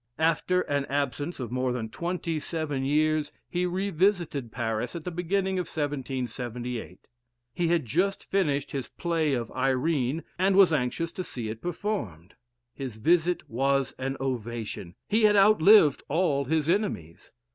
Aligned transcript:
After 0.17 0.61
an 0.61 0.85
absence 0.85 1.39
of 1.39 1.51
more 1.51 1.71
than 1.71 1.87
twenty 1.87 2.39
seven 2.39 2.83
years, 2.83 3.31
he 3.47 3.67
re 3.67 3.91
visited 3.91 4.51
Paris 4.51 4.95
in 4.95 5.03
the 5.03 5.11
beginning 5.11 5.59
of 5.59 5.67
1778. 5.67 7.07
He 7.53 7.67
had 7.67 7.85
just 7.85 8.25
finished 8.25 8.71
his 8.71 8.87
play 8.89 9.35
of 9.35 9.51
"Irene," 9.51 10.23
and 10.39 10.55
was 10.55 10.73
anxious 10.73 11.11
to 11.11 11.23
see 11.23 11.49
it 11.49 11.61
performed. 11.61 12.33
His 12.73 12.95
visit 12.97 13.47
was 13.47 13.93
an 13.99 14.17
ovation. 14.19 14.95
He 15.07 15.25
had 15.25 15.35
outlived 15.35 16.01
all 16.09 16.45
his 16.45 16.67
enemies. 16.67 17.31